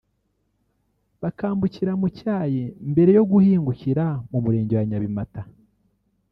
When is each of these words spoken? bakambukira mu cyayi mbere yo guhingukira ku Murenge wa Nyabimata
bakambukira 1.21 1.91
mu 2.01 2.07
cyayi 2.17 2.63
mbere 2.91 3.11
yo 3.17 3.23
guhingukira 3.31 4.05
ku 4.29 4.37
Murenge 4.43 4.73
wa 4.79 4.85
Nyabimata 4.89 5.41